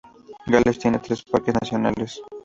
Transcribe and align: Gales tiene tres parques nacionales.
Gales 0.47 0.79
tiene 0.79 0.97
tres 0.97 1.21
parques 1.21 1.53
nacionales. 1.53 2.23